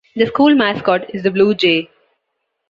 The 0.15 0.25
school 0.25 0.55
mascot 0.55 1.13
is 1.13 1.21
the 1.21 1.29
blue 1.29 1.53
jay. 1.53 1.87